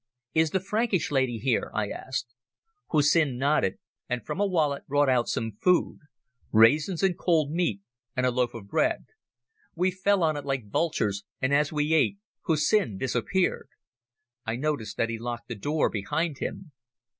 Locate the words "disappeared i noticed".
12.97-14.97